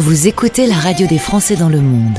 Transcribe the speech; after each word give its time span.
Vous 0.00 0.28
écoutez 0.28 0.66
la 0.66 0.76
radio 0.76 1.06
des 1.06 1.18
Français 1.18 1.56
dans 1.56 1.68
le 1.68 1.82
monde. 1.82 2.18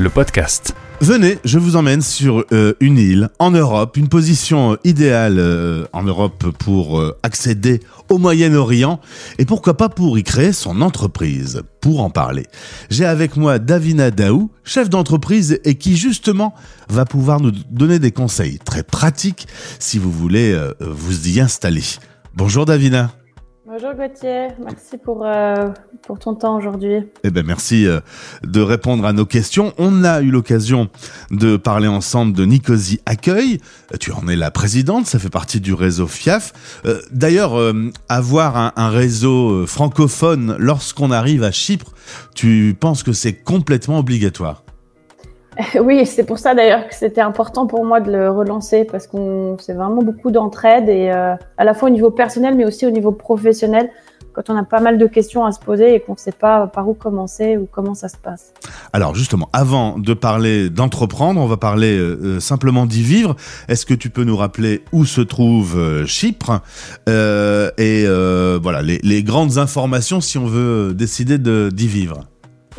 Le 0.00 0.10
podcast. 0.10 0.74
Venez, 1.04 1.36
je 1.44 1.58
vous 1.58 1.76
emmène 1.76 2.00
sur 2.00 2.46
euh, 2.50 2.72
une 2.80 2.96
île 2.96 3.28
en 3.38 3.50
Europe, 3.50 3.98
une 3.98 4.08
position 4.08 4.72
euh, 4.72 4.76
idéale 4.84 5.36
euh, 5.38 5.84
en 5.92 6.02
Europe 6.02 6.46
pour 6.58 6.98
accéder 7.22 7.80
au 8.08 8.16
Moyen-Orient 8.16 8.98
et 9.36 9.44
pourquoi 9.44 9.76
pas 9.76 9.90
pour 9.90 10.18
y 10.18 10.22
créer 10.22 10.54
son 10.54 10.80
entreprise. 10.80 11.60
Pour 11.82 12.02
en 12.02 12.08
parler, 12.08 12.46
j'ai 12.88 13.04
avec 13.04 13.36
moi 13.36 13.58
Davina 13.58 14.10
Daou, 14.10 14.50
chef 14.64 14.88
d'entreprise 14.88 15.60
et 15.64 15.74
qui 15.74 15.98
justement 15.98 16.54
va 16.88 17.04
pouvoir 17.04 17.38
nous 17.38 17.52
donner 17.70 17.98
des 17.98 18.10
conseils 18.10 18.58
très 18.58 18.82
pratiques 18.82 19.46
si 19.78 19.98
vous 19.98 20.10
voulez 20.10 20.58
vous 20.80 21.28
y 21.28 21.38
installer. 21.38 21.84
Bonjour 22.34 22.64
Davina. 22.64 23.12
Bonjour 23.76 23.94
Gauthier, 23.94 24.50
merci 24.64 24.98
pour, 24.98 25.26
euh, 25.26 25.70
pour 26.06 26.20
ton 26.20 26.36
temps 26.36 26.56
aujourd'hui. 26.56 27.08
Eh 27.24 27.30
ben 27.30 27.44
merci 27.44 27.88
euh, 27.88 27.98
de 28.44 28.60
répondre 28.60 29.04
à 29.04 29.12
nos 29.12 29.26
questions. 29.26 29.74
On 29.78 30.04
a 30.04 30.20
eu 30.20 30.30
l'occasion 30.30 30.88
de 31.32 31.56
parler 31.56 31.88
ensemble 31.88 32.34
de 32.34 32.44
Nicosie 32.44 33.00
Accueil. 33.04 33.58
Euh, 33.92 33.96
Tu 33.98 34.12
en 34.12 34.28
es 34.28 34.36
la 34.36 34.52
présidente, 34.52 35.06
ça 35.06 35.18
fait 35.18 35.28
partie 35.28 35.60
du 35.60 35.74
réseau 35.74 36.06
FIAF. 36.06 36.52
D'ailleurs, 37.10 37.54
avoir 38.08 38.72
un, 38.76 38.88
réseau 38.90 39.66
francophone 39.66 40.54
lorsqu'on 40.60 41.10
arrive 41.10 41.42
à 41.42 41.50
Chypre, 41.50 41.94
tu 42.36 42.76
penses 42.78 43.02
que 43.02 43.12
c'est 43.12 43.32
complètement 43.32 43.98
obligatoire? 43.98 44.63
Oui, 45.80 46.06
c'est 46.06 46.24
pour 46.24 46.38
ça 46.38 46.54
d'ailleurs 46.54 46.88
que 46.88 46.94
c'était 46.94 47.20
important 47.20 47.66
pour 47.66 47.84
moi 47.84 48.00
de 48.00 48.10
le 48.10 48.30
relancer 48.30 48.84
parce 48.84 49.06
qu'on 49.06 49.56
c'est 49.58 49.74
vraiment 49.74 50.02
beaucoup 50.02 50.30
d'entraide 50.30 50.88
et 50.88 51.10
euh, 51.10 51.34
à 51.56 51.64
la 51.64 51.74
fois 51.74 51.88
au 51.88 51.92
niveau 51.92 52.10
personnel 52.10 52.54
mais 52.54 52.64
aussi 52.64 52.86
au 52.86 52.90
niveau 52.90 53.12
professionnel 53.12 53.90
quand 54.32 54.50
on 54.50 54.56
a 54.56 54.64
pas 54.64 54.80
mal 54.80 54.98
de 54.98 55.06
questions 55.06 55.44
à 55.44 55.52
se 55.52 55.60
poser 55.60 55.94
et 55.94 56.00
qu'on 56.00 56.14
ne 56.14 56.18
sait 56.18 56.32
pas 56.32 56.66
par 56.66 56.88
où 56.88 56.94
commencer 56.94 57.56
ou 57.56 57.68
comment 57.70 57.94
ça 57.94 58.08
se 58.08 58.16
passe. 58.16 58.52
Alors 58.92 59.14
justement, 59.14 59.48
avant 59.52 59.96
de 59.96 60.12
parler 60.12 60.70
d'entreprendre, 60.70 61.40
on 61.40 61.46
va 61.46 61.56
parler 61.56 61.96
euh, 61.96 62.18
euh, 62.20 62.40
simplement 62.40 62.84
d'y 62.84 63.04
vivre. 63.04 63.36
Est-ce 63.68 63.86
que 63.86 63.94
tu 63.94 64.10
peux 64.10 64.24
nous 64.24 64.36
rappeler 64.36 64.82
où 64.92 65.04
se 65.04 65.20
trouve 65.20 65.78
euh, 65.78 66.04
Chypre? 66.04 66.60
Euh, 67.08 67.70
et 67.78 68.04
voilà 68.60 68.82
les, 68.82 68.98
les 69.04 69.22
grandes 69.22 69.58
informations 69.58 70.20
si 70.20 70.36
on 70.36 70.46
veut 70.46 70.94
décider 70.94 71.38
de- 71.38 71.70
d'y 71.72 71.86
vivre 71.86 72.24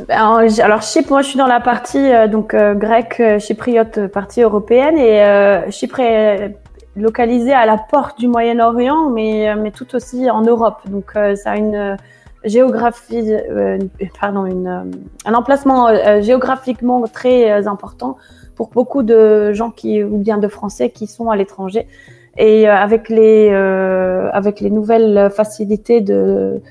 Alors, 0.10 0.82
Chypre, 0.82 1.10
moi 1.10 1.22
je 1.22 1.30
suis 1.30 1.38
dans 1.38 1.48
la 1.48 1.62
partie 1.62 2.12
euh, 2.12 2.28
donc 2.28 2.54
euh, 2.54 2.74
grecque 2.74 3.22
euh, 3.22 3.40
chypriote, 3.40 3.98
euh, 3.98 4.08
partie 4.10 4.42
européenne 4.42 4.98
et 4.98 5.24
euh, 5.24 5.72
Chypre 5.72 6.02
est 6.02 6.58
localisée 6.98 7.54
à 7.54 7.66
la 7.66 7.78
porte 7.78 8.20
du 8.20 8.28
Moyen-Orient, 8.28 9.10
mais 9.10 9.56
mais 9.56 9.72
tout 9.72 9.96
aussi 9.96 10.30
en 10.30 10.42
Europe. 10.42 10.80
Donc 10.90 11.14
euh, 11.16 11.36
ça 11.36 11.52
a 11.52 11.56
une 11.56 11.96
géographie, 12.44 13.34
pardon, 14.20 14.46
une, 14.46 14.92
un 15.26 15.34
emplacement 15.34 15.88
géographiquement 16.22 17.04
très 17.08 17.66
important 17.66 18.18
pour 18.56 18.70
beaucoup 18.70 19.02
de 19.02 19.52
gens 19.54 19.72
qui 19.72 20.04
ou 20.04 20.18
bien 20.18 20.38
de 20.38 20.48
Français 20.48 20.90
qui 20.90 21.08
sont 21.08 21.30
à 21.30 21.36
l'étranger. 21.38 21.88
Et 22.38 22.68
avec 22.68 23.10
les 23.10 23.50
avec 24.32 24.60
les 24.60 24.70
nouvelles 24.70 25.32
facilités 25.36 26.02
de 26.02 26.62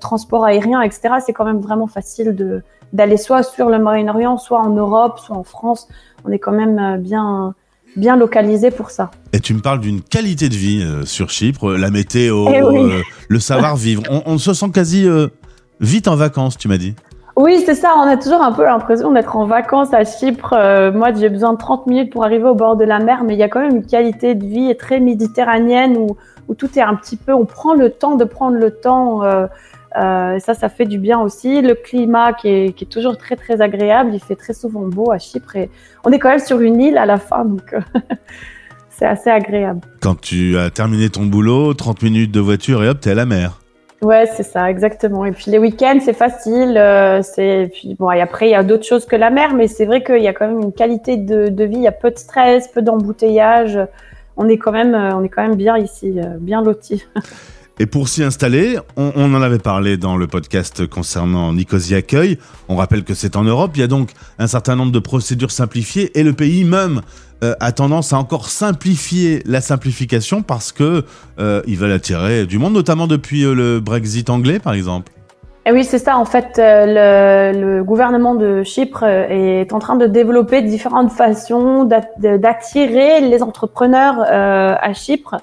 transport 0.00 0.44
aérien, 0.44 0.80
etc., 0.82 1.14
c'est 1.24 1.32
quand 1.32 1.44
même 1.44 1.60
vraiment 1.60 1.86
facile 1.86 2.34
de 2.34 2.62
d'aller 2.92 3.16
soit 3.16 3.42
sur 3.42 3.70
le 3.70 3.78
Moyen-Orient, 3.80 4.38
soit 4.38 4.60
en 4.60 4.70
Europe, 4.70 5.18
soit 5.18 5.36
en 5.36 5.42
France. 5.42 5.88
On 6.24 6.30
est 6.30 6.38
quand 6.38 6.52
même 6.52 6.78
euh, 6.78 6.96
bien, 6.96 7.54
bien 7.96 8.16
localisé 8.16 8.70
pour 8.70 8.90
ça. 8.90 9.10
Et 9.32 9.40
tu 9.40 9.52
me 9.52 9.60
parles 9.60 9.80
d'une 9.80 10.00
qualité 10.00 10.48
de 10.48 10.54
vie 10.54 10.80
euh, 10.80 11.04
sur 11.04 11.28
Chypre, 11.30 11.72
la 11.72 11.90
météo, 11.90 12.46
Eh 12.54 12.62
oui. 12.62 12.78
euh, 12.78 13.00
le 13.28 13.40
savoir-vivre. 13.40 14.02
On, 14.10 14.22
on 14.26 14.38
se 14.38 14.54
sent 14.54 14.70
quasi 14.72 15.08
euh, 15.08 15.26
vite 15.80 16.06
en 16.06 16.14
vacances, 16.14 16.56
tu 16.56 16.68
m'as 16.68 16.78
dit. 16.78 16.94
Oui, 17.36 17.60
c'est 17.66 17.74
ça. 17.74 17.94
On 17.98 18.02
a 18.06 18.16
toujours 18.16 18.42
un 18.42 18.52
peu 18.52 18.62
l'impression 18.64 19.10
d'être 19.10 19.34
en 19.34 19.44
vacances 19.44 19.92
à 19.92 20.04
Chypre. 20.04 20.52
Euh, 20.56 20.92
moi, 20.92 21.12
j'ai 21.12 21.30
besoin 21.30 21.52
de 21.54 21.58
30 21.58 21.88
minutes 21.88 22.12
pour 22.12 22.22
arriver 22.22 22.44
au 22.44 22.54
bord 22.54 22.76
de 22.76 22.84
la 22.84 23.00
mer, 23.00 23.24
mais 23.24 23.34
il 23.34 23.40
y 23.40 23.42
a 23.42 23.48
quand 23.48 23.58
même 23.60 23.74
une 23.74 23.86
qualité 23.86 24.36
de 24.36 24.46
vie 24.46 24.72
très 24.76 25.00
méditerranéenne 25.00 25.96
où, 25.96 26.16
où 26.46 26.54
tout 26.54 26.78
est 26.78 26.82
un 26.82 26.94
petit 26.94 27.16
peu. 27.16 27.32
On 27.32 27.44
prend 27.44 27.74
le 27.74 27.90
temps 27.90 28.14
de 28.14 28.22
prendre 28.24 28.56
le 28.56 28.70
temps. 28.70 29.22
Euh, 29.96 30.36
et 30.36 30.40
ça, 30.40 30.54
ça 30.54 30.68
fait 30.68 30.86
du 30.86 30.98
bien 30.98 31.20
aussi. 31.20 31.62
Le 31.62 31.74
climat 31.74 32.32
qui 32.32 32.48
est, 32.48 32.72
qui 32.72 32.84
est 32.84 32.88
toujours 32.88 33.16
très 33.16 33.36
très 33.36 33.60
agréable. 33.60 34.10
Il 34.12 34.20
fait 34.20 34.36
très 34.36 34.52
souvent 34.52 34.82
beau 34.82 35.12
à 35.12 35.18
Chypre 35.18 35.56
et 35.56 35.70
on 36.04 36.12
est 36.12 36.18
quand 36.18 36.30
même 36.30 36.38
sur 36.40 36.60
une 36.60 36.80
île 36.80 36.98
à 36.98 37.06
la 37.06 37.18
fin, 37.18 37.44
donc 37.44 37.74
c'est 38.90 39.06
assez 39.06 39.30
agréable. 39.30 39.80
Quand 40.00 40.20
tu 40.20 40.58
as 40.58 40.70
terminé 40.70 41.08
ton 41.10 41.26
boulot, 41.26 41.74
30 41.74 42.02
minutes 42.02 42.32
de 42.32 42.40
voiture 42.40 42.82
et 42.82 42.88
hop, 42.88 43.00
t'es 43.00 43.10
à 43.10 43.14
la 43.14 43.26
mer. 43.26 43.60
Ouais, 44.02 44.26
c'est 44.36 44.42
ça, 44.42 44.70
exactement. 44.70 45.24
Et 45.24 45.32
puis 45.32 45.50
les 45.50 45.58
week-ends, 45.58 45.98
c'est 46.02 46.12
facile. 46.12 46.76
euh, 46.76 47.22
c'est 47.22 47.70
puis 47.72 47.94
bon, 47.98 48.10
et 48.10 48.20
après 48.20 48.48
il 48.48 48.50
y 48.50 48.54
a 48.54 48.62
d'autres 48.62 48.84
choses 48.84 49.06
que 49.06 49.16
la 49.16 49.30
mer, 49.30 49.54
mais 49.54 49.66
c'est 49.66 49.86
vrai 49.86 50.02
qu'il 50.02 50.22
y 50.22 50.28
a 50.28 50.34
quand 50.34 50.46
même 50.46 50.60
une 50.60 50.72
qualité 50.72 51.16
de, 51.16 51.48
de 51.48 51.64
vie. 51.64 51.76
Il 51.76 51.82
y 51.82 51.88
a 51.88 51.92
peu 51.92 52.10
de 52.10 52.18
stress, 52.18 52.68
peu 52.68 52.82
d'embouteillage. 52.82 53.78
On 54.36 54.48
est 54.48 54.58
quand 54.58 54.72
même, 54.72 54.94
euh, 54.94 55.14
on 55.14 55.22
est 55.22 55.28
quand 55.28 55.42
même 55.42 55.54
bien 55.56 55.78
ici, 55.78 56.18
euh, 56.18 56.36
bien 56.38 56.62
loti. 56.62 57.04
Et 57.80 57.86
pour 57.86 58.08
s'y 58.08 58.22
installer, 58.22 58.78
on, 58.96 59.34
en 59.34 59.42
avait 59.42 59.58
parlé 59.58 59.96
dans 59.96 60.16
le 60.16 60.28
podcast 60.28 60.86
concernant 60.86 61.52
Nicosie 61.52 61.96
Accueil. 61.96 62.38
On 62.68 62.76
rappelle 62.76 63.02
que 63.02 63.14
c'est 63.14 63.34
en 63.34 63.42
Europe. 63.42 63.72
Il 63.74 63.80
y 63.80 63.82
a 63.82 63.88
donc 63.88 64.10
un 64.38 64.46
certain 64.46 64.76
nombre 64.76 64.92
de 64.92 65.00
procédures 65.00 65.50
simplifiées 65.50 66.16
et 66.16 66.22
le 66.22 66.34
pays 66.34 66.62
même 66.62 67.00
euh, 67.42 67.54
a 67.58 67.72
tendance 67.72 68.12
à 68.12 68.18
encore 68.18 68.48
simplifier 68.48 69.42
la 69.44 69.60
simplification 69.60 70.42
parce 70.42 70.70
que 70.70 71.04
euh, 71.40 71.62
ils 71.66 71.76
veulent 71.76 71.90
attirer 71.90 72.46
du 72.46 72.58
monde, 72.58 72.74
notamment 72.74 73.08
depuis 73.08 73.42
euh, 73.42 73.54
le 73.54 73.80
Brexit 73.80 74.30
anglais, 74.30 74.60
par 74.60 74.74
exemple. 74.74 75.10
Et 75.66 75.72
oui, 75.72 75.82
c'est 75.82 75.98
ça. 75.98 76.16
En 76.16 76.26
fait, 76.26 76.60
euh, 76.60 77.52
le, 77.52 77.82
gouvernement 77.82 78.36
de 78.36 78.62
Chypre 78.62 79.02
est 79.02 79.72
en 79.72 79.80
train 79.80 79.96
de 79.96 80.06
développer 80.06 80.62
différentes 80.62 81.10
façons 81.10 81.84
d'attirer 82.18 83.20
les 83.20 83.42
entrepreneurs 83.42 84.20
à 84.20 84.92
Chypre. 84.92 85.36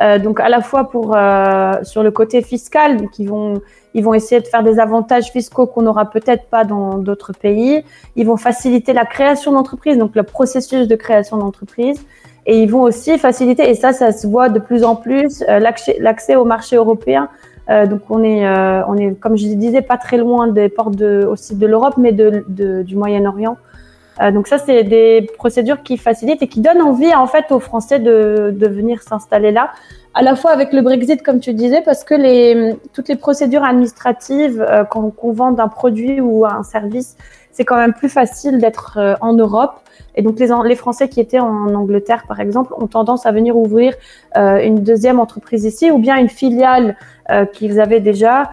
Euh, 0.00 0.18
donc 0.18 0.40
à 0.40 0.48
la 0.48 0.60
fois 0.60 0.90
pour 0.90 1.14
euh, 1.16 1.72
sur 1.82 2.02
le 2.02 2.10
côté 2.10 2.42
fiscal, 2.42 2.96
donc 2.96 3.18
ils 3.18 3.28
vont 3.28 3.60
ils 3.96 4.02
vont 4.02 4.12
essayer 4.14 4.40
de 4.40 4.46
faire 4.46 4.64
des 4.64 4.80
avantages 4.80 5.30
fiscaux 5.30 5.66
qu'on 5.66 5.82
n'aura 5.82 6.06
peut-être 6.10 6.46
pas 6.46 6.64
dans 6.64 6.98
d'autres 6.98 7.32
pays. 7.32 7.84
Ils 8.16 8.26
vont 8.26 8.36
faciliter 8.36 8.92
la 8.92 9.04
création 9.04 9.52
d'entreprise, 9.52 9.96
donc 9.98 10.16
le 10.16 10.24
processus 10.24 10.88
de 10.88 10.96
création 10.96 11.36
d'entreprise. 11.36 12.04
Et 12.46 12.60
ils 12.62 12.70
vont 12.70 12.82
aussi 12.82 13.16
faciliter, 13.18 13.70
et 13.70 13.74
ça, 13.74 13.92
ça 13.92 14.12
se 14.12 14.26
voit 14.26 14.48
de 14.50 14.58
plus 14.58 14.84
en 14.84 14.96
plus, 14.96 15.42
euh, 15.48 15.60
l'accès 15.60 15.96
l'accès 16.00 16.34
au 16.36 16.44
marché 16.44 16.76
européen. 16.76 17.28
Euh, 17.70 17.86
donc 17.86 18.02
on 18.10 18.22
est, 18.22 18.46
euh, 18.46 18.82
on 18.86 18.96
est, 18.98 19.14
comme 19.18 19.38
je 19.38 19.46
disais, 19.46 19.80
pas 19.80 19.96
très 19.96 20.18
loin 20.18 20.48
des 20.48 20.68
portes 20.68 20.96
de, 20.96 21.26
aussi 21.30 21.54
de 21.56 21.66
l'Europe, 21.66 21.94
mais 21.96 22.12
de, 22.12 22.44
de- 22.48 22.82
du 22.82 22.96
Moyen-Orient. 22.96 23.56
Euh, 24.20 24.30
donc 24.30 24.46
ça, 24.46 24.58
c'est 24.58 24.84
des 24.84 25.28
procédures 25.36 25.82
qui 25.82 25.96
facilitent 25.96 26.42
et 26.42 26.48
qui 26.48 26.60
donnent 26.60 26.82
envie 26.82 27.14
en 27.14 27.26
fait 27.26 27.50
aux 27.50 27.60
Français 27.60 27.98
de, 27.98 28.54
de 28.56 28.66
venir 28.66 29.02
s'installer 29.02 29.50
là. 29.50 29.70
À 30.16 30.22
la 30.22 30.36
fois 30.36 30.52
avec 30.52 30.72
le 30.72 30.80
Brexit, 30.80 31.22
comme 31.22 31.40
tu 31.40 31.52
disais, 31.54 31.82
parce 31.82 32.04
que 32.04 32.14
les, 32.14 32.76
toutes 32.92 33.08
les 33.08 33.16
procédures 33.16 33.64
administratives, 33.64 34.62
euh, 34.62 34.84
quand 34.84 35.12
on 35.20 35.32
vend 35.32 35.58
un 35.58 35.68
produit 35.68 36.20
ou 36.20 36.46
un 36.46 36.62
service, 36.62 37.16
c'est 37.50 37.64
quand 37.64 37.76
même 37.76 37.94
plus 37.94 38.08
facile 38.08 38.58
d'être 38.58 38.98
euh, 38.98 39.14
en 39.20 39.32
Europe. 39.32 39.80
Et 40.14 40.22
donc 40.22 40.38
les, 40.38 40.48
les 40.64 40.76
Français 40.76 41.08
qui 41.08 41.20
étaient 41.20 41.40
en 41.40 41.74
Angleterre, 41.74 42.24
par 42.28 42.38
exemple, 42.38 42.72
ont 42.76 42.86
tendance 42.86 43.26
à 43.26 43.32
venir 43.32 43.56
ouvrir 43.56 43.94
euh, 44.36 44.58
une 44.58 44.84
deuxième 44.84 45.18
entreprise 45.18 45.64
ici, 45.64 45.90
ou 45.90 45.98
bien 45.98 46.16
une 46.16 46.28
filiale 46.28 46.96
euh, 47.30 47.44
qu'ils 47.46 47.80
avaient 47.80 48.00
déjà, 48.00 48.50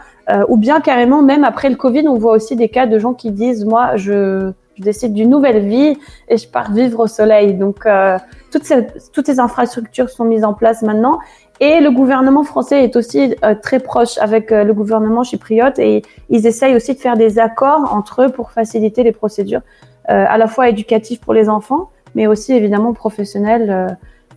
ou 0.48 0.56
bien 0.56 0.80
carrément, 0.80 1.22
même 1.22 1.44
après 1.44 1.70
le 1.70 1.76
Covid, 1.76 2.08
on 2.08 2.18
voit 2.18 2.32
aussi 2.32 2.56
des 2.56 2.70
cas 2.70 2.86
de 2.86 2.98
gens 2.98 3.14
qui 3.14 3.32
disent, 3.32 3.66
moi, 3.66 3.98
je 3.98 4.54
décide 4.82 5.14
d'une 5.14 5.30
nouvelle 5.30 5.66
vie 5.66 5.98
et 6.28 6.38
je 6.38 6.48
pars 6.48 6.72
vivre 6.72 7.00
au 7.00 7.08
soleil. 7.08 7.54
Donc, 7.54 7.86
euh, 7.86 8.18
toutes, 8.52 8.66
ces, 8.66 8.88
toutes 9.14 9.28
ces 9.28 9.40
infrastructures 9.40 10.10
sont 10.10 10.26
mises 10.26 10.44
en 10.44 10.54
place 10.54 10.82
maintenant. 10.82 11.20
Et 11.62 11.80
le 11.80 11.92
gouvernement 11.92 12.44
français 12.44 12.84
est 12.84 12.96
aussi 12.96 13.36
euh, 13.46 13.54
très 13.54 13.80
proche 13.80 14.18
avec 14.18 14.52
euh, 14.52 14.64
le 14.64 14.74
gouvernement 14.74 15.24
chypriote 15.24 15.78
et 15.78 16.02
ils 16.30 16.48
essayent 16.48 16.76
aussi 16.76 16.96
de 16.96 17.00
faire 17.00 17.16
des 17.16 17.38
accords 17.38 17.94
entre 17.94 18.24
eux 18.24 18.30
pour 18.30 18.52
faciliter 18.52 19.04
les 19.04 19.12
procédures, 19.12 19.62
euh, 20.10 20.26
à 20.28 20.40
la 20.40 20.48
fois 20.48 20.70
éducatives 20.70 21.20
pour 21.20 21.36
les 21.36 21.50
enfants, 21.50 21.92
mais 22.16 22.26
aussi 22.26 22.54
évidemment 22.54 22.94
professionnelles 22.94 23.70
euh, 23.70 23.88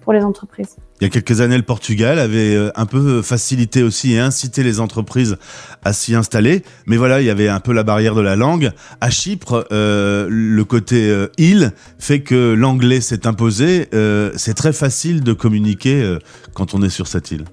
pour 0.05 0.13
les 0.13 0.23
entreprises. 0.23 0.77
Il 1.01 1.05
y 1.05 1.07
a 1.07 1.11
quelques 1.11 1.41
années, 1.41 1.57
le 1.57 1.65
Portugal 1.65 2.19
avait 2.19 2.55
euh, 2.55 2.71
un 2.77 2.87
peu 2.87 3.23
facilité 3.23 3.83
aussi 3.83 4.15
et 4.15 4.21
incité 4.21 4.63
les 4.63 4.79
entreprises 4.79 5.37
à 5.85 5.93
s'y 5.93 6.15
installer. 6.15 6.63
Mais 6.87 6.97
voilà, 6.97 7.21
il 7.21 7.27
y 7.27 7.31
avait 7.31 7.49
un 7.49 7.61
peu 7.61 7.73
la 7.73 7.83
barrière 7.83 8.15
de 8.15 8.21
la 8.21 8.37
langue. 8.37 8.71
À 9.01 9.11
Chypre, 9.11 9.67
euh, 9.73 10.27
le 10.31 10.65
côté 10.65 11.11
euh, 11.11 11.29
île 11.39 11.73
fait 11.99 12.21
que 12.21 12.55
l'anglais 12.55 13.01
s'est 13.01 13.27
imposé. 13.27 13.89
Euh, 13.95 14.31
c'est 14.37 14.55
très 14.55 14.73
facile 14.73 15.25
de 15.25 15.33
communiquer 15.33 16.03
euh, 16.03 16.19
quand 16.55 16.75
on 16.75 16.83
est 16.83 16.91
sur 16.91 17.09
cette 17.09 17.31
île. 17.31 17.45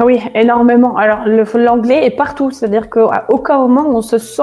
Ah 0.00 0.04
Oui, 0.04 0.20
énormément. 0.34 0.96
Alors 0.96 1.26
l'anglais 1.26 2.06
est 2.06 2.16
partout, 2.16 2.52
c'est-à-dire 2.52 2.88
qu'à 2.88 3.26
aucun 3.30 3.58
moment 3.58 3.88
on 3.88 4.00
se 4.00 4.18
sent 4.18 4.42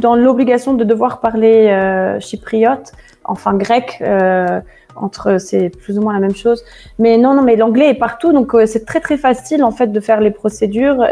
dans 0.00 0.16
l'obligation 0.16 0.74
de 0.74 0.82
devoir 0.82 1.20
parler 1.20 1.68
euh, 1.68 2.18
chypriote, 2.18 2.90
enfin 3.24 3.54
grec. 3.54 3.98
Euh, 4.00 4.60
entre 4.96 5.38
c'est 5.38 5.70
plus 5.70 5.98
ou 5.98 6.02
moins 6.02 6.12
la 6.12 6.20
même 6.20 6.34
chose. 6.34 6.62
Mais 6.98 7.18
non, 7.18 7.34
non, 7.34 7.42
mais 7.42 7.56
l'anglais 7.56 7.90
est 7.90 7.98
partout, 7.98 8.32
donc 8.32 8.54
c'est 8.66 8.84
très 8.84 9.00
très 9.00 9.16
facile 9.16 9.64
en 9.64 9.70
fait 9.70 9.88
de 9.88 10.00
faire 10.00 10.20
les 10.20 10.30
procédures. 10.30 11.04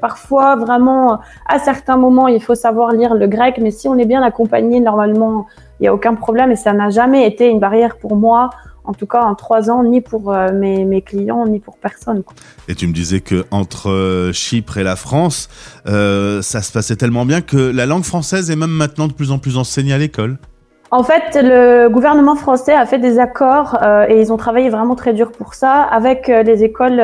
parfois, 0.00 0.56
vraiment, 0.56 1.20
à 1.46 1.58
certains 1.58 1.96
moments, 1.96 2.28
il 2.28 2.42
faut 2.42 2.54
savoir 2.54 2.92
lire 2.92 3.14
le 3.14 3.26
grec, 3.26 3.58
mais 3.60 3.70
si 3.70 3.88
on 3.88 3.96
est 3.98 4.06
bien 4.06 4.22
accompagné, 4.22 4.80
normalement, 4.80 5.46
il 5.78 5.84
n'y 5.84 5.88
a 5.88 5.94
aucun 5.94 6.14
problème 6.14 6.50
et 6.50 6.56
ça 6.56 6.72
n'a 6.72 6.90
jamais 6.90 7.26
été 7.26 7.48
une 7.48 7.60
barrière 7.60 7.96
pour 7.96 8.16
moi 8.16 8.50
en 8.84 8.94
tout 8.94 9.06
cas 9.06 9.22
en 9.22 9.34
trois 9.34 9.70
ans, 9.70 9.84
ni 9.84 10.00
pour 10.00 10.32
euh, 10.32 10.52
mes, 10.52 11.02
clients, 11.02 11.46
ni 11.46 11.60
pour 11.60 11.76
personne. 11.76 12.22
Et 12.68 12.74
tu 12.74 12.86
me 12.86 12.92
disais 12.92 13.20
que 13.20 13.44
entre 13.50 13.90
euh, 13.90 14.32
Chypre 14.32 14.78
et 14.78 14.82
la 14.82 14.96
France, 14.96 15.48
euh, 15.86 16.42
ça 16.42 16.62
se 16.62 16.72
passait 16.72 16.96
tellement 16.96 17.24
bien 17.24 17.40
que 17.40 17.56
la 17.56 17.86
langue 17.86 18.04
française 18.04 18.50
est 18.50 18.56
même 18.56 18.70
maintenant 18.70 19.08
de 19.08 19.12
plus 19.12 19.30
en 19.30 19.38
plus 19.38 19.56
enseignée 19.56 19.92
à 19.92 19.98
l'école. 19.98 20.38
En 20.92 21.04
fait, 21.04 21.38
le 21.40 21.88
gouvernement 21.88 22.34
français 22.34 22.74
a 22.74 22.84
fait 22.84 22.98
des 22.98 23.20
accords 23.20 23.78
et 24.08 24.20
ils 24.20 24.32
ont 24.32 24.36
travaillé 24.36 24.70
vraiment 24.70 24.96
très 24.96 25.12
dur 25.12 25.30
pour 25.30 25.54
ça 25.54 25.82
avec 25.82 26.26
les 26.26 26.64
écoles 26.64 27.00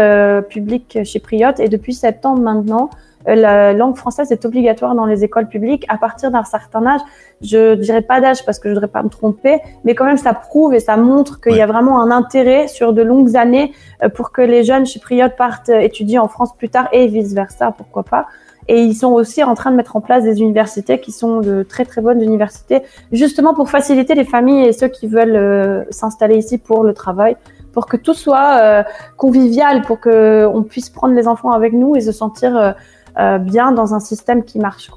publiques 0.48 0.98
chypriotes. 1.04 1.60
Et 1.60 1.68
depuis 1.68 1.94
septembre 1.94 2.40
maintenant, 2.40 2.90
la 3.26 3.72
langue 3.72 3.96
française 3.96 4.30
est 4.30 4.44
obligatoire 4.44 4.94
dans 4.94 5.06
les 5.06 5.24
écoles 5.24 5.48
publiques 5.48 5.84
à 5.88 5.98
partir 5.98 6.30
d'un 6.30 6.44
certain 6.44 6.86
âge. 6.86 7.00
Je 7.42 7.74
dirais 7.74 8.02
pas 8.02 8.20
d'âge 8.20 8.44
parce 8.44 8.58
que 8.58 8.68
je 8.68 8.74
voudrais 8.74 8.88
pas 8.88 9.02
me 9.02 9.08
tromper, 9.08 9.58
mais 9.84 9.94
quand 9.94 10.04
même 10.04 10.16
ça 10.16 10.32
prouve 10.32 10.74
et 10.74 10.80
ça 10.80 10.96
montre 10.96 11.40
qu'il 11.40 11.56
y 11.56 11.60
a 11.60 11.66
vraiment 11.66 12.00
un 12.00 12.10
intérêt 12.10 12.68
sur 12.68 12.92
de 12.92 13.02
longues 13.02 13.36
années 13.36 13.72
euh, 14.02 14.08
pour 14.08 14.30
que 14.30 14.42
les 14.42 14.64
jeunes 14.64 14.86
chypriotes 14.86 15.36
partent 15.36 15.68
étudier 15.68 16.18
en 16.18 16.28
France 16.28 16.56
plus 16.56 16.68
tard 16.68 16.88
et 16.92 17.06
vice 17.08 17.34
versa, 17.34 17.72
pourquoi 17.76 18.04
pas. 18.04 18.26
Et 18.68 18.82
ils 18.82 18.94
sont 18.94 19.08
aussi 19.08 19.42
en 19.44 19.54
train 19.54 19.70
de 19.70 19.76
mettre 19.76 19.96
en 19.96 20.00
place 20.00 20.24
des 20.24 20.40
universités 20.40 21.00
qui 21.00 21.12
sont 21.12 21.40
de 21.40 21.62
très 21.62 21.84
très 21.84 22.00
bonnes 22.00 22.20
universités, 22.20 22.82
justement 23.12 23.54
pour 23.54 23.70
faciliter 23.70 24.14
les 24.14 24.24
familles 24.24 24.66
et 24.66 24.72
ceux 24.72 24.88
qui 24.88 25.06
veulent 25.06 25.36
euh, 25.36 25.84
s'installer 25.90 26.36
ici 26.36 26.58
pour 26.58 26.82
le 26.82 26.92
travail, 26.92 27.36
pour 27.72 27.86
que 27.86 27.96
tout 27.96 28.14
soit 28.14 28.58
euh, 28.60 28.82
convivial, 29.16 29.82
pour 29.82 30.00
que 30.00 30.46
on 30.46 30.62
puisse 30.62 30.90
prendre 30.90 31.14
les 31.14 31.28
enfants 31.28 31.52
avec 31.52 31.72
nous 31.72 31.94
et 31.94 32.00
se 32.00 32.10
sentir 32.10 32.74
euh, 33.18 33.38
bien 33.38 33.70
dans 33.70 33.94
un 33.94 34.00
système 34.00 34.44
qui 34.44 34.58
marche. 34.58 34.90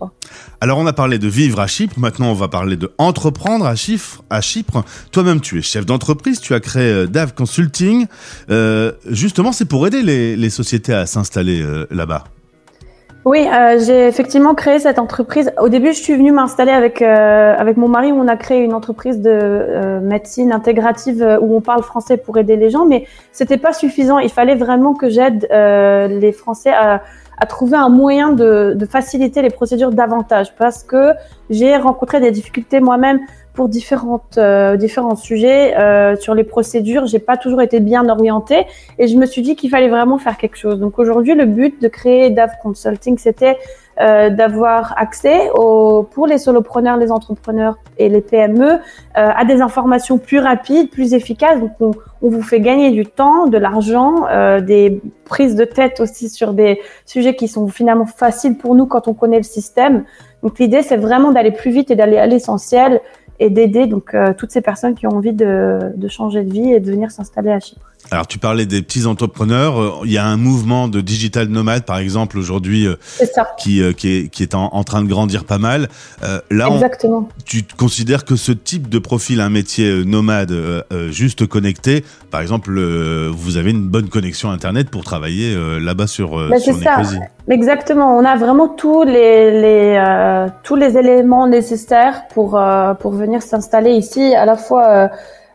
Alors 0.61 0.79
on 0.79 0.87
a 0.87 0.93
parlé 0.93 1.19
de 1.19 1.27
vivre 1.27 1.59
à 1.59 1.67
Chypre, 1.67 1.99
maintenant 1.99 2.31
on 2.31 2.33
va 2.33 2.47
parler 2.47 2.75
de 2.75 2.91
entreprendre 2.97 3.67
à 3.67 3.75
Chypre. 3.75 4.23
À 4.31 4.41
Chypre. 4.41 4.83
Toi-même 5.11 5.41
tu 5.41 5.59
es 5.59 5.61
chef 5.61 5.85
d'entreprise, 5.85 6.41
tu 6.41 6.55
as 6.55 6.59
créé 6.59 7.07
DAV 7.07 7.35
Consulting. 7.35 8.07
Justement 9.05 9.51
c'est 9.51 9.65
pour 9.65 9.85
aider 9.85 10.01
les, 10.01 10.49
sociétés 10.49 10.93
à 10.93 11.05
s'installer 11.05 11.63
là-bas. 11.91 12.23
Oui, 13.25 13.45
euh, 13.47 13.77
j'ai 13.79 14.07
effectivement 14.07 14.55
créé 14.55 14.79
cette 14.79 14.97
entreprise. 14.97 15.51
Au 15.59 15.67
début, 15.67 15.91
je 15.91 16.01
suis 16.01 16.15
venue 16.15 16.31
m'installer 16.31 16.71
avec 16.71 17.01
euh, 17.01 17.53
avec 17.57 17.75
mon 17.75 17.89
mari 17.89 18.13
où 18.13 18.15
on 18.15 18.27
a 18.29 18.37
créé 18.37 18.63
une 18.63 18.73
entreprise 18.73 19.19
de 19.19 19.29
euh, 19.29 19.99
médecine 19.99 20.53
intégrative 20.53 21.37
où 21.41 21.55
on 21.55 21.61
parle 21.61 21.83
français 21.83 22.15
pour 22.15 22.37
aider 22.37 22.55
les 22.55 22.69
gens, 22.69 22.85
mais 22.85 23.05
c'était 23.33 23.57
pas 23.57 23.73
suffisant. 23.73 24.19
Il 24.19 24.29
fallait 24.29 24.55
vraiment 24.55 24.93
que 24.93 25.09
j'aide 25.09 25.47
les 25.51 26.31
Français 26.31 26.71
à 26.71 27.01
à 27.39 27.45
trouver 27.45 27.77
un 27.77 27.89
moyen 27.89 28.31
de, 28.33 28.73
de 28.75 28.85
faciliter 28.85 29.41
les 29.41 29.49
procédures 29.49 29.91
davantage 29.91 30.53
parce 30.57 30.83
que 30.83 31.13
j'ai 31.49 31.77
rencontré 31.77 32.19
des 32.19 32.31
difficultés 32.31 32.81
moi-même 32.81 33.19
pour 33.59 33.67
différentes 33.67 34.37
euh, 34.37 34.77
différents 34.77 35.17
sujets 35.17 35.75
euh, 35.77 36.15
sur 36.15 36.33
les 36.33 36.45
procédures. 36.45 37.07
J'ai 37.07 37.19
pas 37.19 37.35
toujours 37.35 37.61
été 37.61 37.81
bien 37.81 38.07
orientée 38.07 38.65
et 38.97 39.09
je 39.09 39.17
me 39.17 39.25
suis 39.25 39.41
dit 39.41 39.57
qu'il 39.57 39.69
fallait 39.69 39.89
vraiment 39.89 40.17
faire 40.17 40.37
quelque 40.37 40.55
chose. 40.55 40.79
Donc 40.79 40.97
aujourd'hui, 40.97 41.35
le 41.35 41.43
but 41.43 41.81
de 41.81 41.89
créer 41.89 42.29
DAV 42.29 42.51
Consulting, 42.63 43.17
c'était 43.17 43.57
euh, 43.99 44.29
d'avoir 44.29 44.97
accès 44.97 45.49
au, 45.55 46.03
pour 46.03 46.25
les 46.25 46.37
solopreneurs, 46.37 46.95
les 46.95 47.11
entrepreneurs 47.11 47.75
et 47.97 48.07
les 48.07 48.21
PME 48.21 48.79
à 49.13 49.43
des 49.43 49.59
informations 49.59 50.17
plus 50.17 50.39
rapides, 50.39 50.89
plus 50.89 51.13
efficaces. 51.13 51.59
Donc 51.59 51.71
on, 51.81 51.91
on 52.21 52.29
vous 52.29 52.41
fait 52.41 52.61
gagner 52.61 52.91
du 52.91 53.05
temps, 53.05 53.47
de 53.47 53.57
l'argent, 53.57 54.23
des 54.61 55.01
prises 55.25 55.57
de 55.57 55.65
tête 55.65 55.99
aussi 55.99 56.29
sur 56.29 56.53
des 56.53 56.79
sujets 57.05 57.35
qui 57.35 57.49
sont 57.49 57.67
finalement 57.67 58.05
faciles 58.05 58.57
pour 58.57 58.73
nous 58.75 58.85
quand 58.85 59.09
on 59.09 59.13
connaît 59.13 59.35
le 59.35 59.43
système. 59.43 60.05
Donc 60.43 60.59
l'idée, 60.59 60.81
c'est 60.81 60.95
vraiment 60.95 61.33
d'aller 61.33 61.51
plus 61.51 61.71
vite 61.71 61.91
et 61.91 61.97
d'aller 61.97 62.17
à 62.17 62.25
l'essentiel 62.25 63.01
et 63.39 63.49
d'aider 63.49 63.87
donc 63.87 64.13
euh, 64.13 64.33
toutes 64.33 64.51
ces 64.51 64.61
personnes 64.61 64.95
qui 64.95 65.07
ont 65.07 65.11
envie 65.11 65.33
de, 65.33 65.91
de 65.95 66.07
changer 66.07 66.43
de 66.43 66.51
vie 66.51 66.71
et 66.71 66.79
de 66.79 66.91
venir 66.91 67.11
s'installer 67.11 67.51
à 67.51 67.59
Chypre. 67.59 67.88
Alors 68.11 68.25
tu 68.25 68.39
parlais 68.39 68.65
des 68.65 68.81
petits 68.81 69.05
entrepreneurs, 69.05 69.79
euh, 69.79 69.91
il 70.03 70.11
y 70.11 70.17
a 70.17 70.25
un 70.25 70.37
mouvement 70.37 70.87
de 70.87 70.99
digital 70.99 71.47
nomade 71.47 71.83
par 71.83 71.99
exemple 71.99 72.39
aujourd'hui 72.39 72.87
euh, 72.87 72.95
qui, 73.59 73.81
qui 73.95 74.15
est, 74.15 74.29
qui 74.29 74.41
est 74.41 74.55
en, 74.55 74.83
train 74.83 75.03
de 75.03 75.07
grandir 75.07 75.43
pas 75.45 75.59
mal. 75.59 75.89
là, 76.49 76.69
Exactement. 76.73 77.29
tu 77.45 77.63
considères 77.77 78.25
que 78.25 78.35
ce 78.35 78.51
type 78.51 78.89
de 78.89 78.97
profil, 78.97 79.41
un 79.41 79.49
métier 79.49 80.03
nomade 80.05 80.53
juste 81.09 81.45
connecté, 81.45 82.03
par 82.31 82.41
exemple, 82.41 82.79
vous 83.29 83.57
avez 83.57 83.71
une 83.71 83.87
bonne 83.87 84.09
connexion 84.09 84.49
internet 84.49 84.89
pour 84.89 85.03
travailler 85.03 85.55
là-bas 85.79 86.07
sur, 86.07 86.37
ben, 86.49 86.59
sur 86.59 86.77
ça. 86.81 87.01
Exactement, 87.49 88.17
on 88.17 88.25
a 88.25 88.35
vraiment 88.37 88.69
tous 88.69 89.03
les, 89.03 89.51
les 89.61 90.47
tous 90.63 90.75
les 90.75 90.97
éléments 90.97 91.47
nécessaires 91.47 92.23
pour 92.33 92.59
pour 92.99 93.11
venir 93.11 93.41
s'installer 93.41 93.91
ici, 93.91 94.33
à 94.33 94.45
la 94.45 94.55
fois 94.55 95.09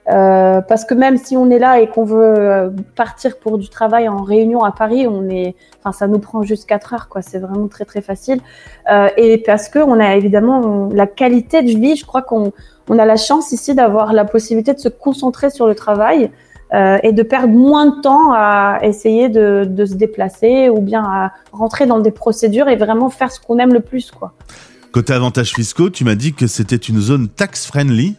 euh, 0.09 0.45
euh, 0.55 0.61
parce 0.61 0.85
que 0.85 0.95
même 0.95 1.17
si 1.17 1.37
on 1.37 1.51
est 1.51 1.59
là 1.59 1.81
et 1.81 1.89
qu'on 1.89 2.05
veut 2.05 2.23
euh, 2.23 2.71
partir 2.97 3.39
pour 3.39 3.59
du 3.59 3.69
travail 3.69 4.09
en 4.09 4.23
réunion 4.23 4.63
à 4.63 4.73
Paris, 4.73 5.07
on 5.09 5.29
est, 5.29 5.55
enfin, 5.81 5.93
ça 5.93 6.07
nous 6.07 6.19
prend 6.19 6.43
juste 6.43 6.67
4 6.67 6.95
heures, 6.95 7.09
quoi. 7.09 7.23
C'est 7.23 7.39
vraiment 7.39 7.69
très 7.69 7.85
très 7.85 8.01
facile. 8.01 8.41
et 9.17 9.39
parce 9.39 9.69
que 9.69 9.79
on 9.79 9.99
a 10.01 10.17
évidemment 10.17 10.89
la 10.93 11.07
qualité 11.07 11.63
de 11.63 11.69
vie. 11.79 11.97
Je 11.97 12.05
crois 12.05 12.23
qu'on 12.23 12.53
on 12.89 12.99
a 12.99 13.05
la 13.05 13.17
chance 13.17 13.53
ici 13.53 13.75
d'avoir 13.75 14.13
la 14.13 14.25
possibilité 14.25 14.75
de 14.75 14.79
se 14.79 14.89
concentrer 14.89 15.51
sur 15.51 15.67
le 15.67 15.75
travail 15.75 16.31
et 17.03 17.13
de 17.13 17.23
perdre 17.23 17.55
moins 17.55 17.87
de 17.87 18.01
temps 18.01 18.33
à 18.33 18.81
essayer 18.83 19.29
de, 19.29 19.85
se 19.87 19.95
déplacer 19.95 20.69
ou 20.69 20.81
bien 20.81 21.03
à 21.05 21.33
rentrer 21.53 21.87
dans 21.87 22.01
des 22.01 22.11
procédures 22.11 22.69
et 22.69 22.77
vraiment 22.77 23.11
faire 23.11 23.31
ce 23.31 23.41
qu'on 23.41 23.59
aime 23.59 23.73
le 23.73 23.81
plus, 23.81 24.11
quoi. 24.11 24.33
Côté 24.93 25.13
avantages 25.13 25.55
fiscaux, 25.55 25.91
tu 25.91 26.05
m'as 26.05 26.15
dit 26.15 26.35
que 26.35 26.47
c'était 26.47 26.77
une 26.77 27.01
zone 27.01 27.29
tax-friendly. 27.29 28.17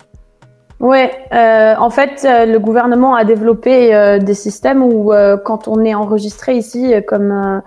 Oui, 0.82 0.98
euh, 1.34 1.76
en 1.78 1.90
fait, 1.90 2.26
euh, 2.26 2.46
le 2.46 2.60
gouvernement 2.60 3.16
a 3.16 3.24
développé 3.24 3.96
euh, 3.96 4.20
des 4.20 4.34
systèmes 4.34 4.84
où, 4.84 5.12
quand 5.46 5.68
on 5.68 5.84
est 5.84 5.96
enregistré 5.96 6.56
ici 6.56 6.94
comme 7.08 7.62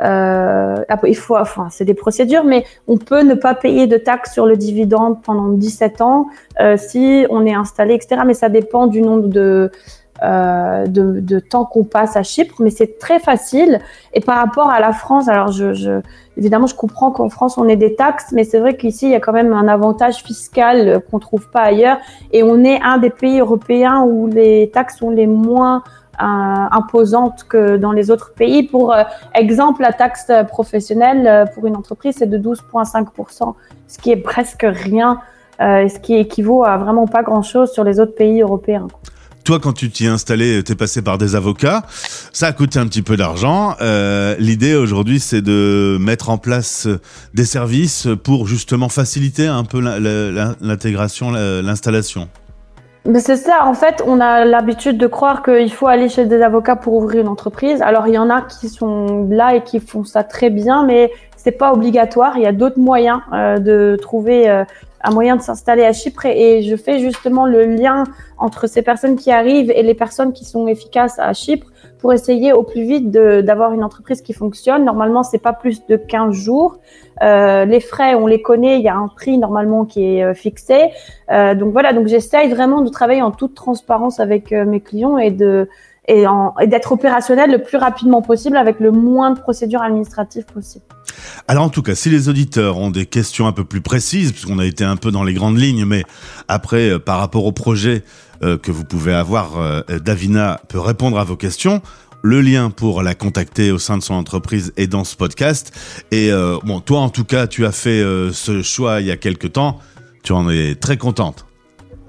il 0.00 1.16
faut, 1.16 1.36
enfin, 1.36 1.68
c'est 1.70 1.84
des 1.84 1.94
procédures, 1.94 2.44
mais 2.44 2.64
on 2.86 2.96
peut 2.96 3.22
ne 3.22 3.34
pas 3.34 3.54
payer 3.54 3.86
de 3.86 3.96
taxes 3.96 4.32
sur 4.32 4.46
le 4.46 4.56
dividende 4.56 5.22
pendant 5.22 5.48
17 5.48 6.00
ans 6.00 6.26
si 6.76 7.26
on 7.30 7.44
est 7.44 7.54
installé, 7.54 7.94
etc. 7.94 8.22
Mais 8.26 8.34
ça 8.34 8.48
dépend 8.48 8.86
du 8.86 9.02
nombre 9.02 9.28
de 9.28 9.70
euh, 10.22 10.86
de, 10.86 11.18
de, 11.18 11.40
temps 11.40 11.64
qu'on 11.64 11.82
passe 11.82 12.16
à 12.16 12.22
Chypre, 12.22 12.54
mais 12.60 12.70
c'est 12.70 13.00
très 13.00 13.18
facile. 13.18 13.80
Et 14.12 14.20
par 14.20 14.38
rapport 14.38 14.70
à 14.70 14.78
la 14.78 14.92
France, 14.92 15.28
alors 15.28 15.50
je, 15.50 15.72
je 15.74 16.00
évidemment, 16.36 16.68
je 16.68 16.76
comprends 16.76 17.10
qu'en 17.10 17.28
France 17.28 17.58
on 17.58 17.66
ait 17.66 17.76
des 17.76 17.96
taxes, 17.96 18.30
mais 18.30 18.44
c'est 18.44 18.60
vrai 18.60 18.76
qu'ici 18.76 19.06
il 19.06 19.10
y 19.10 19.16
a 19.16 19.20
quand 19.20 19.32
même 19.32 19.52
un 19.52 19.66
avantage 19.66 20.22
fiscal 20.22 21.02
qu'on 21.10 21.18
trouve 21.18 21.50
pas 21.50 21.62
ailleurs. 21.62 21.98
Et 22.30 22.44
on 22.44 22.62
est 22.62 22.80
un 22.80 22.98
des 22.98 23.10
pays 23.10 23.40
européens 23.40 24.02
où 24.02 24.28
les 24.28 24.70
taxes 24.72 24.98
sont 24.98 25.10
les 25.10 25.26
moins 25.26 25.82
euh, 26.22 26.24
imposantes 26.24 27.42
que 27.48 27.76
dans 27.76 27.90
les 27.90 28.12
autres 28.12 28.34
pays. 28.34 28.62
Pour 28.62 28.94
euh, 28.94 29.02
exemple, 29.34 29.82
la 29.82 29.92
taxe 29.92 30.30
professionnelle 30.46 31.50
pour 31.54 31.66
une 31.66 31.76
entreprise 31.76 32.14
c'est 32.18 32.30
de 32.30 32.38
12,5%, 32.38 33.54
ce 33.88 33.98
qui 33.98 34.12
est 34.12 34.16
presque 34.16 34.64
rien, 34.64 35.18
ce 35.58 35.98
qui 35.98 36.14
équivaut 36.14 36.62
à 36.62 36.76
vraiment 36.76 37.08
pas 37.08 37.24
grand 37.24 37.42
chose 37.42 37.72
sur 37.72 37.82
les 37.82 37.98
autres 37.98 38.14
pays 38.14 38.42
européens. 38.42 38.86
Toi, 39.44 39.60
quand 39.60 39.74
tu 39.74 39.90
t'y 39.90 40.06
installé, 40.06 40.62
t'es 40.64 40.74
passé 40.74 41.02
par 41.02 41.18
des 41.18 41.34
avocats. 41.34 41.82
Ça 42.32 42.46
a 42.46 42.52
coûté 42.52 42.78
un 42.78 42.86
petit 42.86 43.02
peu 43.02 43.18
d'argent. 43.18 43.76
Euh, 43.82 44.34
L'idée 44.38 44.74
aujourd'hui, 44.74 45.20
c'est 45.20 45.42
de 45.42 45.98
mettre 46.00 46.30
en 46.30 46.38
place 46.38 46.88
des 47.34 47.44
services 47.44 48.08
pour 48.22 48.46
justement 48.46 48.88
faciliter 48.88 49.46
un 49.46 49.64
peu 49.64 49.80
l'intégration, 49.80 51.30
l'installation. 51.30 52.28
C'est 53.18 53.36
ça, 53.36 53.66
en 53.66 53.74
fait, 53.74 54.02
on 54.06 54.18
a 54.18 54.46
l'habitude 54.46 54.96
de 54.96 55.06
croire 55.06 55.42
qu'il 55.42 55.70
faut 55.70 55.88
aller 55.88 56.08
chez 56.08 56.24
des 56.24 56.40
avocats 56.40 56.76
pour 56.76 56.94
ouvrir 56.94 57.20
une 57.20 57.28
entreprise. 57.28 57.82
Alors, 57.82 58.08
il 58.08 58.14
y 58.14 58.18
en 58.18 58.30
a 58.30 58.40
qui 58.40 58.70
sont 58.70 59.28
là 59.28 59.54
et 59.54 59.62
qui 59.62 59.78
font 59.78 60.04
ça 60.04 60.24
très 60.24 60.48
bien, 60.48 60.86
mais 60.86 61.12
c'est 61.36 61.52
pas 61.52 61.74
obligatoire. 61.74 62.38
Il 62.38 62.42
y 62.44 62.46
a 62.46 62.52
d'autres 62.52 62.78
moyens 62.78 63.20
euh, 63.34 63.58
de 63.58 63.98
trouver 64.00 64.48
euh, 64.48 64.64
un 65.04 65.10
moyen 65.10 65.36
de 65.36 65.42
s'installer 65.42 65.84
à 65.84 65.92
Chypre 65.92 66.26
et, 66.26 66.62
je 66.62 66.76
fais 66.76 66.98
justement 66.98 67.46
le 67.46 67.64
lien 67.64 68.04
entre 68.38 68.66
ces 68.66 68.82
personnes 68.82 69.16
qui 69.16 69.30
arrivent 69.30 69.70
et 69.70 69.82
les 69.82 69.94
personnes 69.94 70.32
qui 70.32 70.44
sont 70.44 70.66
efficaces 70.66 71.18
à 71.18 71.32
Chypre 71.32 71.66
pour 71.98 72.12
essayer 72.12 72.52
au 72.52 72.62
plus 72.62 72.82
vite 72.82 73.10
d'avoir 73.10 73.72
une 73.72 73.82
entreprise 73.82 74.20
qui 74.20 74.32
fonctionne. 74.32 74.84
Normalement, 74.84 75.22
c'est 75.22 75.38
pas 75.38 75.52
plus 75.52 75.86
de 75.86 75.96
15 75.96 76.34
jours. 76.34 76.78
Euh, 77.22 77.64
les 77.64 77.80
frais, 77.80 78.14
on 78.14 78.26
les 78.26 78.42
connaît, 78.42 78.78
il 78.78 78.82
y 78.82 78.88
a 78.88 78.96
un 78.96 79.08
prix 79.08 79.38
normalement 79.38 79.84
qui 79.84 80.16
est 80.16 80.24
euh, 80.24 80.34
fixé. 80.34 80.90
Euh, 81.30 81.54
donc 81.54 81.72
voilà, 81.72 81.92
donc 81.92 82.06
j'essaye 82.06 82.50
vraiment 82.50 82.82
de 82.82 82.90
travailler 82.90 83.22
en 83.22 83.30
toute 83.30 83.54
transparence 83.54 84.20
avec 84.20 84.52
euh, 84.52 84.64
mes 84.64 84.80
clients 84.80 85.18
et 85.18 85.30
de 85.30 85.68
et, 86.06 86.26
et 86.60 86.66
d'être 86.66 86.92
opérationnel 86.92 87.50
le 87.50 87.62
plus 87.62 87.78
rapidement 87.78 88.20
possible 88.20 88.58
avec 88.58 88.78
le 88.78 88.90
moins 88.90 89.30
de 89.30 89.40
procédures 89.40 89.80
administratives 89.80 90.44
possible. 90.44 90.84
Alors 91.48 91.64
en 91.64 91.68
tout 91.68 91.82
cas, 91.82 91.94
si 91.94 92.10
les 92.10 92.28
auditeurs 92.28 92.78
ont 92.78 92.90
des 92.90 93.06
questions 93.06 93.46
un 93.46 93.52
peu 93.52 93.64
plus 93.64 93.80
précises, 93.80 94.32
puisqu'on 94.32 94.58
a 94.58 94.66
été 94.66 94.84
un 94.84 94.96
peu 94.96 95.10
dans 95.10 95.24
les 95.24 95.34
grandes 95.34 95.58
lignes, 95.58 95.84
mais 95.84 96.04
après, 96.48 96.90
euh, 96.90 96.98
par 96.98 97.18
rapport 97.18 97.44
au 97.44 97.52
projet 97.52 98.04
euh, 98.42 98.58
que 98.58 98.70
vous 98.70 98.84
pouvez 98.84 99.12
avoir, 99.12 99.58
euh, 99.58 99.82
Davina 100.02 100.60
peut 100.68 100.80
répondre 100.80 101.18
à 101.18 101.24
vos 101.24 101.36
questions. 101.36 101.82
Le 102.22 102.40
lien 102.40 102.70
pour 102.70 103.02
la 103.02 103.14
contacter 103.14 103.70
au 103.70 103.78
sein 103.78 103.98
de 103.98 104.02
son 104.02 104.14
entreprise 104.14 104.72
est 104.76 104.86
dans 104.86 105.04
ce 105.04 105.14
podcast. 105.14 105.72
Et 106.10 106.30
bon, 106.64 106.80
toi 106.80 107.00
en 107.00 107.10
tout 107.10 107.24
cas, 107.24 107.46
tu 107.46 107.66
as 107.66 107.70
fait 107.70 108.02
ce 108.32 108.62
choix 108.62 109.02
il 109.02 109.08
y 109.08 109.10
a 109.10 109.18
quelque 109.18 109.46
temps. 109.46 109.78
Tu 110.22 110.32
en 110.32 110.48
es 110.48 110.74
très 110.74 110.96
contente. 110.96 111.44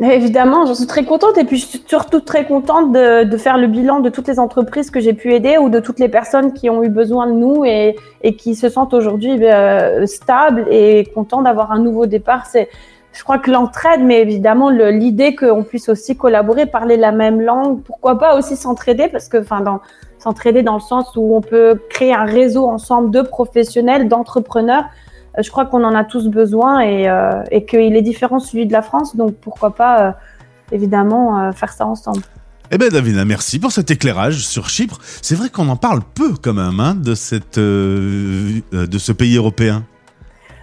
Évidemment, 0.02 0.66
j'en 0.66 0.75
suis 0.75 0.88
très 0.88 1.06
contente 1.06 1.38
et 1.38 1.46
puis 1.46 1.56
je 1.58 1.68
suis 1.68 1.84
surtout 1.88 2.20
très 2.20 2.46
contente 2.46 2.92
de, 2.92 3.24
de 3.24 3.38
faire 3.38 3.58
le 3.58 3.68
bilan 3.68 4.02
de 4.02 4.10
toutes 4.10 4.28
les 4.28 4.40
entreprises 4.40 4.92
que 4.92 5.00
j'ai 5.00 5.14
pu 5.14 5.34
aider 5.34 5.58
ou 5.58 5.70
de 5.70 5.80
toutes 5.80 6.00
les 6.00 6.10
personnes 6.10 6.52
qui 6.52 6.70
ont 6.70 6.84
eu 6.84 6.90
besoin 6.90 7.28
de 7.28 7.32
nous 7.32 7.64
et, 7.64 7.96
et 8.22 8.36
qui 8.36 8.56
se 8.56 8.68
sentent 8.68 8.94
aujourd'hui 8.94 9.38
euh, 9.42 10.06
stables 10.06 10.66
et 10.70 11.06
contents 11.16 11.42
d'avoir 11.44 11.72
un 11.72 11.80
nouveau 11.80 12.08
départ. 12.08 12.46
C'est, 12.46 12.68
je 13.14 13.24
crois 13.24 13.38
que 13.38 13.50
l'entraide, 13.50 14.02
mais 14.02 14.22
évidemment 14.22 14.70
l'idée 14.70 15.34
qu'on 15.34 15.64
puisse 15.64 15.88
aussi 15.88 16.18
collaborer, 16.18 16.66
parler 16.66 16.98
la 16.98 17.14
même 17.14 17.40
langue, 17.40 17.82
pourquoi 17.82 18.20
pas 18.20 18.38
aussi 18.38 18.58
s'entraider 18.58 19.08
parce 19.08 19.30
que, 19.30 19.38
enfin, 19.38 19.62
dans 19.62 19.80
s'entraider 20.20 20.64
dans 20.64 20.74
le 20.74 20.82
sens 20.82 21.16
où 21.16 21.36
on 21.36 21.42
peut 21.42 21.80
créer 21.90 22.14
un 22.14 22.25
réseau 22.25 22.68
ensemble 22.68 23.12
de 23.12 23.22
professionnels, 23.22 24.10
d'entrepreneurs 24.10 24.86
je 25.38 25.50
crois 25.50 25.65
qu'on 25.65 25.84
en 25.84 25.96
a 25.96 26.04
tous 26.04 26.27
besoin 26.30 26.82
et, 26.82 27.10
euh, 27.10 27.44
et 27.51 27.65
qu'il 27.65 27.96
est 27.96 28.01
différent 28.01 28.39
celui 28.39 28.65
de 28.65 28.74
la 28.74 28.82
France. 28.82 29.15
Donc 29.15 29.36
pourquoi 29.36 29.75
pas, 29.75 30.01
euh, 30.01 30.12
évidemment, 30.72 31.51
faire 31.51 31.72
ça 31.72 31.86
ensemble. 31.86 32.22
Eh 32.72 32.77
bien, 32.77 32.89
Davina, 32.89 33.25
merci 33.25 33.60
pour 33.60 33.72
cet 33.72 33.92
éclairage 33.92 34.46
sur 34.46 34.70
Chypre. 34.70 34.98
C'est 35.22 35.36
vrai 35.36 35.50
qu'on 35.50 35.70
en 35.70 35.75
parle 35.75 36.01
peu 36.15 36.34
quand 36.42 36.54
même 36.54 36.80
hein, 36.80 36.96
de, 36.96 37.13
cette, 37.13 37.60
de 37.60 38.62
ce 38.72 39.12
pays 39.12 39.38
européen. 39.38 39.84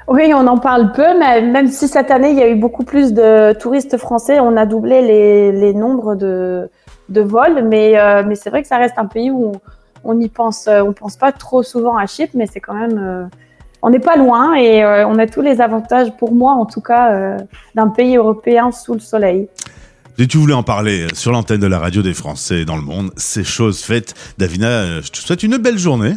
Oui, 0.08 0.32
on 0.34 0.46
en 0.48 0.58
parle 0.58 0.90
peu, 0.92 1.16
mais 1.18 1.42
même 1.42 1.68
si 1.68 1.86
cette 1.86 2.10
année 2.10 2.32
il 2.32 2.38
y 2.38 2.42
a 2.42 2.48
eu 2.48 2.56
beaucoup 2.56 2.82
plus 2.82 3.12
de 3.12 3.52
touristes 3.52 3.96
français, 3.98 4.40
on 4.40 4.56
a 4.56 4.66
doublé 4.66 5.00
les, 5.00 5.52
les 5.52 5.72
nombres 5.72 6.16
de, 6.16 6.68
de 7.08 7.20
vols. 7.20 7.64
Mais, 7.68 7.94
mais 8.26 8.34
c'est 8.34 8.50
vrai 8.50 8.62
que 8.62 8.68
ça 8.68 8.78
reste 8.78 8.98
un 8.98 9.06
pays 9.06 9.30
où 9.30 9.52
on 10.02 10.18
y 10.18 10.28
pense, 10.28 10.68
on 10.68 10.92
pense 10.92 11.16
pas 11.16 11.30
trop 11.30 11.62
souvent 11.62 11.96
à 11.96 12.06
Chypre, 12.06 12.32
mais 12.34 12.46
c'est 12.52 12.60
quand 12.60 12.74
même 12.74 13.30
on 13.82 13.90
n'est 13.90 13.98
pas 13.98 14.16
loin 14.16 14.54
et 14.54 14.82
euh, 14.82 15.06
on 15.06 15.18
a 15.18 15.26
tous 15.26 15.42
les 15.42 15.60
avantages, 15.60 16.16
pour 16.16 16.32
moi 16.32 16.52
en 16.52 16.64
tout 16.64 16.80
cas, 16.80 17.12
euh, 17.12 17.38
d'un 17.74 17.88
pays 17.88 18.16
européen 18.16 18.70
sous 18.70 18.94
le 18.94 19.00
soleil. 19.00 19.48
Si 20.18 20.28
tu 20.28 20.38
voulais 20.38 20.54
en 20.54 20.62
parler 20.62 21.06
sur 21.14 21.32
l'antenne 21.32 21.60
de 21.60 21.66
la 21.66 21.78
radio 21.78 22.02
des 22.02 22.14
Français 22.14 22.64
dans 22.64 22.76
le 22.76 22.82
monde, 22.82 23.10
c'est 23.16 23.44
chose 23.44 23.82
faite. 23.82 24.14
Davina, 24.38 24.68
euh, 24.68 25.00
je 25.02 25.10
te 25.10 25.18
souhaite 25.18 25.42
une 25.42 25.56
belle 25.56 25.78
journée. 25.78 26.14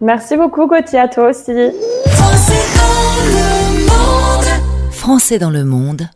Merci 0.00 0.36
beaucoup 0.36 0.66
Gauthier, 0.66 1.00
à 1.00 1.08
toi 1.08 1.30
aussi. 1.30 1.52
Français 4.90 5.38
dans 5.38 5.50
le 5.50 5.64
monde. 5.64 6.08